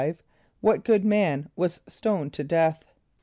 [0.35, 2.83] = What good man was stoned to death?